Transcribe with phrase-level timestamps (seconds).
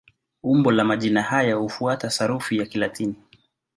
[0.43, 3.15] Umbo la majina haya hufuata sarufi ya Kilatini.